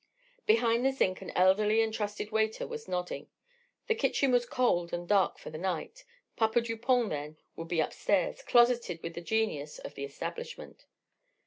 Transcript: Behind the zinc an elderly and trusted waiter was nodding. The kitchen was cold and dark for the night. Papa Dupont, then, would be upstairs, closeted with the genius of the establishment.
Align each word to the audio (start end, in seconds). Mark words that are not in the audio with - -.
Behind 0.47 0.83
the 0.83 0.91
zinc 0.91 1.21
an 1.21 1.29
elderly 1.35 1.79
and 1.79 1.93
trusted 1.93 2.31
waiter 2.31 2.65
was 2.65 2.87
nodding. 2.87 3.29
The 3.85 3.93
kitchen 3.93 4.31
was 4.31 4.47
cold 4.47 4.91
and 4.93 5.07
dark 5.07 5.37
for 5.37 5.51
the 5.51 5.59
night. 5.59 6.05
Papa 6.35 6.59
Dupont, 6.61 7.11
then, 7.11 7.37
would 7.55 7.67
be 7.67 7.81
upstairs, 7.81 8.41
closeted 8.41 9.03
with 9.03 9.13
the 9.13 9.21
genius 9.21 9.77
of 9.77 9.93
the 9.93 10.03
establishment. 10.03 10.87